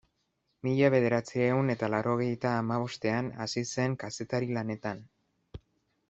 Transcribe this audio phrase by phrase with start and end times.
[0.67, 5.05] Mila bederatziehun eta laurogeita hamabostean hasi zen kazetari lanetan.